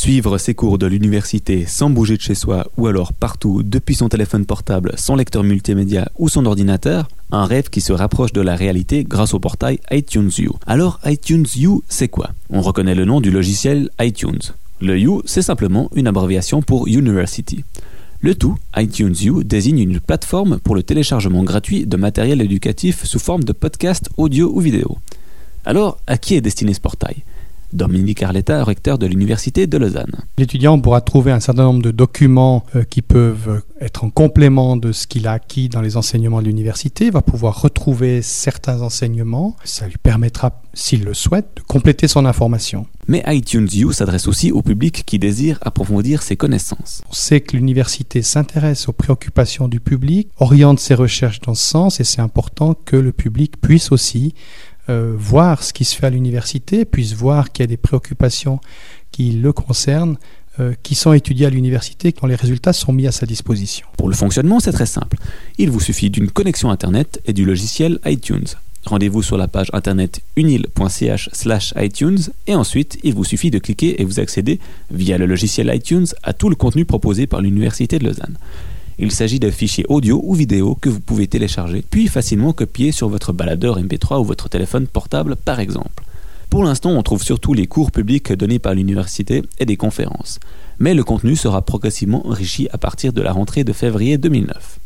Suivre 0.00 0.38
ses 0.38 0.54
cours 0.54 0.78
de 0.78 0.86
l'université 0.86 1.66
sans 1.66 1.90
bouger 1.90 2.16
de 2.16 2.22
chez 2.22 2.36
soi 2.36 2.70
ou 2.76 2.86
alors 2.86 3.12
partout 3.12 3.64
depuis 3.64 3.96
son 3.96 4.08
téléphone 4.08 4.46
portable, 4.46 4.92
son 4.96 5.16
lecteur 5.16 5.42
multimédia 5.42 6.08
ou 6.16 6.28
son 6.28 6.46
ordinateur, 6.46 7.08
un 7.32 7.44
rêve 7.46 7.68
qui 7.68 7.80
se 7.80 7.92
rapproche 7.92 8.32
de 8.32 8.40
la 8.40 8.54
réalité 8.54 9.02
grâce 9.02 9.34
au 9.34 9.40
portail 9.40 9.80
iTunes 9.90 10.30
U. 10.38 10.50
Alors 10.68 11.00
iTunes 11.04 11.46
U, 11.56 11.80
c'est 11.88 12.06
quoi? 12.06 12.30
On 12.48 12.60
reconnaît 12.60 12.94
le 12.94 13.06
nom 13.06 13.20
du 13.20 13.32
logiciel 13.32 13.90
iTunes. 14.00 14.38
Le 14.80 14.96
U, 15.00 15.20
c'est 15.24 15.42
simplement 15.42 15.90
une 15.96 16.06
abréviation 16.06 16.62
pour 16.62 16.86
University. 16.86 17.64
Le 18.20 18.36
tout, 18.36 18.56
iTunes 18.76 19.16
U 19.24 19.42
désigne 19.42 19.80
une 19.80 19.98
plateforme 19.98 20.60
pour 20.60 20.76
le 20.76 20.84
téléchargement 20.84 21.42
gratuit 21.42 21.86
de 21.88 21.96
matériel 21.96 22.40
éducatif 22.40 23.04
sous 23.04 23.18
forme 23.18 23.42
de 23.42 23.52
podcast 23.52 24.08
audio 24.16 24.48
ou 24.54 24.60
vidéo. 24.60 24.98
Alors, 25.64 25.98
à 26.06 26.18
qui 26.18 26.36
est 26.36 26.40
destiné 26.40 26.72
ce 26.72 26.80
portail? 26.80 27.24
Dominique 27.72 28.22
Arletta, 28.22 28.64
recteur 28.64 28.98
de 28.98 29.06
l'Université 29.06 29.66
de 29.66 29.78
Lausanne. 29.78 30.14
L'étudiant 30.38 30.78
pourra 30.78 31.00
trouver 31.00 31.32
un 31.32 31.40
certain 31.40 31.64
nombre 31.64 31.82
de 31.82 31.90
documents 31.90 32.64
euh, 32.74 32.84
qui 32.84 33.02
peuvent 33.02 33.62
être 33.80 34.04
en 34.04 34.10
complément 34.10 34.76
de 34.76 34.92
ce 34.92 35.06
qu'il 35.06 35.26
a 35.26 35.32
acquis 35.32 35.68
dans 35.68 35.80
les 35.80 35.96
enseignements 35.96 36.40
de 36.40 36.46
l'université, 36.46 37.10
va 37.10 37.22
pouvoir 37.22 37.60
retrouver 37.60 38.22
certains 38.22 38.82
enseignements. 38.82 39.56
Ça 39.64 39.86
lui 39.86 39.98
permettra, 40.02 40.62
s'il 40.74 41.04
le 41.04 41.14
souhaite, 41.14 41.48
de 41.56 41.62
compléter 41.62 42.08
son 42.08 42.24
information. 42.24 42.86
Mais 43.06 43.22
iTunes 43.26 43.68
U 43.74 43.92
s'adresse 43.92 44.28
aussi 44.28 44.52
au 44.52 44.62
public 44.62 45.04
qui 45.06 45.18
désire 45.18 45.58
approfondir 45.62 46.22
ses 46.22 46.36
connaissances. 46.36 47.02
On 47.08 47.14
sait 47.14 47.40
que 47.40 47.56
l'université 47.56 48.20
s'intéresse 48.22 48.88
aux 48.88 48.92
préoccupations 48.92 49.68
du 49.68 49.80
public, 49.80 50.28
oriente 50.38 50.78
ses 50.78 50.94
recherches 50.94 51.40
dans 51.40 51.54
ce 51.54 51.64
sens, 51.64 52.00
et 52.00 52.04
c'est 52.04 52.20
important 52.20 52.74
que 52.74 52.96
le 52.96 53.12
public 53.12 53.60
puisse 53.60 53.92
aussi 53.92 54.34
euh, 54.88 55.14
voir 55.16 55.62
ce 55.62 55.72
qui 55.72 55.84
se 55.84 55.94
fait 55.94 56.06
à 56.06 56.10
l'université, 56.10 56.84
puisse 56.84 57.14
voir 57.14 57.52
qu'il 57.52 57.62
y 57.62 57.64
a 57.64 57.66
des 57.66 57.76
préoccupations 57.76 58.60
qui 59.10 59.32
le 59.32 59.52
concernent, 59.52 60.16
euh, 60.60 60.74
qui 60.82 60.94
sont 60.94 61.12
étudiées 61.12 61.46
à 61.46 61.50
l'université, 61.50 62.12
quand 62.12 62.26
les 62.26 62.34
résultats 62.34 62.72
sont 62.72 62.92
mis 62.92 63.06
à 63.06 63.12
sa 63.12 63.26
disposition. 63.26 63.86
Pour 63.96 64.08
le 64.08 64.14
fonctionnement, 64.14 64.60
c'est 64.60 64.72
très 64.72 64.86
simple. 64.86 65.16
Il 65.58 65.70
vous 65.70 65.80
suffit 65.80 66.10
d'une 66.10 66.30
connexion 66.30 66.70
Internet 66.70 67.20
et 67.26 67.32
du 67.32 67.44
logiciel 67.44 67.98
iTunes. 68.06 68.46
Rendez-vous 68.84 69.22
sur 69.22 69.36
la 69.36 69.48
page 69.48 69.68
internet 69.74 70.22
unil.ch 70.36 71.28
slash 71.32 71.74
iTunes 71.76 72.20
et 72.46 72.54
ensuite 72.54 72.98
il 73.02 73.12
vous 73.12 73.24
suffit 73.24 73.50
de 73.50 73.58
cliquer 73.58 74.00
et 74.00 74.04
vous 74.04 74.18
accéder 74.18 74.60
via 74.90 75.18
le 75.18 75.26
logiciel 75.26 75.70
iTunes 75.74 76.06
à 76.22 76.32
tout 76.32 76.48
le 76.48 76.54
contenu 76.54 76.86
proposé 76.86 77.26
par 77.26 77.42
l'Université 77.42 77.98
de 77.98 78.04
Lausanne. 78.06 78.38
Il 79.00 79.12
s'agit 79.12 79.38
de 79.38 79.50
fichiers 79.50 79.86
audio 79.88 80.20
ou 80.24 80.34
vidéo 80.34 80.74
que 80.74 80.88
vous 80.88 80.98
pouvez 80.98 81.28
télécharger, 81.28 81.84
puis 81.88 82.08
facilement 82.08 82.52
copier 82.52 82.90
sur 82.90 83.08
votre 83.08 83.32
baladeur 83.32 83.78
MP3 83.78 84.20
ou 84.20 84.24
votre 84.24 84.48
téléphone 84.48 84.88
portable 84.88 85.36
par 85.36 85.60
exemple. 85.60 86.02
Pour 86.50 86.64
l'instant, 86.64 86.90
on 86.90 87.02
trouve 87.04 87.22
surtout 87.22 87.54
les 87.54 87.68
cours 87.68 87.92
publics 87.92 88.32
donnés 88.32 88.58
par 88.58 88.74
l'université 88.74 89.42
et 89.60 89.66
des 89.66 89.76
conférences, 89.76 90.40
mais 90.80 90.94
le 90.94 91.04
contenu 91.04 91.36
sera 91.36 91.62
progressivement 91.62 92.26
enrichi 92.26 92.68
à 92.72 92.78
partir 92.78 93.12
de 93.12 93.22
la 93.22 93.30
rentrée 93.30 93.62
de 93.62 93.72
février 93.72 94.18
2009. 94.18 94.80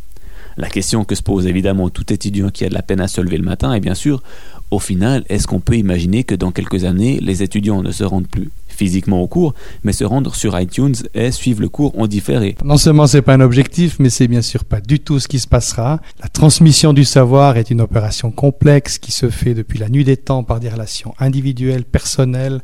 La 0.58 0.68
question 0.68 1.04
que 1.04 1.14
se 1.14 1.22
pose 1.22 1.46
évidemment 1.46 1.88
tout 1.88 2.12
étudiant 2.12 2.50
qui 2.50 2.66
a 2.66 2.68
de 2.68 2.74
la 2.74 2.82
peine 2.82 3.00
à 3.00 3.08
se 3.08 3.22
lever 3.22 3.38
le 3.38 3.44
matin 3.44 3.72
est 3.72 3.80
bien 3.80 3.94
sûr, 3.94 4.22
au 4.70 4.78
final, 4.78 5.24
est-ce 5.30 5.46
qu'on 5.46 5.60
peut 5.60 5.76
imaginer 5.76 6.24
que 6.24 6.34
dans 6.34 6.50
quelques 6.50 6.84
années, 6.84 7.18
les 7.22 7.42
étudiants 7.42 7.82
ne 7.82 7.92
se 7.92 8.04
rendent 8.04 8.28
plus? 8.28 8.50
Physiquement 8.72 9.20
au 9.20 9.28
cours, 9.28 9.54
mais 9.84 9.92
se 9.92 10.04
rendre 10.04 10.34
sur 10.34 10.58
iTunes 10.58 10.94
et 11.14 11.30
suivre 11.30 11.60
le 11.60 11.68
cours 11.68 11.98
en 11.98 12.06
différé. 12.06 12.56
Non 12.64 12.76
seulement 12.76 13.06
c'est 13.06 13.22
pas 13.22 13.34
un 13.34 13.40
objectif, 13.40 13.96
mais 13.98 14.10
c'est 14.10 14.28
bien 14.28 14.42
sûr 14.42 14.64
pas 14.64 14.80
du 14.80 15.00
tout 15.00 15.18
ce 15.18 15.28
qui 15.28 15.38
se 15.38 15.46
passera. 15.46 16.00
La 16.20 16.28
transmission 16.28 16.92
du 16.92 17.04
savoir 17.04 17.56
est 17.56 17.70
une 17.70 17.80
opération 17.80 18.30
complexe 18.30 18.98
qui 18.98 19.12
se 19.12 19.30
fait 19.30 19.54
depuis 19.54 19.78
la 19.78 19.88
nuit 19.88 20.04
des 20.04 20.16
temps 20.16 20.42
par 20.44 20.60
des 20.60 20.68
relations 20.68 21.14
individuelles, 21.18 21.84
personnelles, 21.84 22.62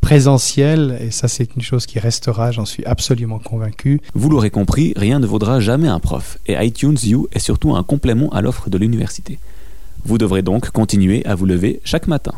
présentielles, 0.00 0.98
et 1.00 1.10
ça 1.10 1.28
c'est 1.28 1.54
une 1.56 1.62
chose 1.62 1.86
qui 1.86 1.98
restera, 1.98 2.52
j'en 2.52 2.64
suis 2.64 2.84
absolument 2.84 3.38
convaincu. 3.38 4.00
Vous 4.14 4.30
l'aurez 4.30 4.50
compris, 4.50 4.92
rien 4.96 5.18
ne 5.18 5.26
vaudra 5.26 5.60
jamais 5.60 5.88
un 5.88 5.98
prof, 5.98 6.38
et 6.46 6.54
iTunes 6.64 6.96
U 7.06 7.26
est 7.32 7.40
surtout 7.40 7.74
un 7.74 7.82
complément 7.82 8.30
à 8.30 8.40
l'offre 8.40 8.70
de 8.70 8.78
l'université. 8.78 9.38
Vous 10.04 10.18
devrez 10.18 10.42
donc 10.42 10.70
continuer 10.70 11.24
à 11.26 11.34
vous 11.34 11.46
lever 11.46 11.80
chaque 11.84 12.06
matin. 12.06 12.34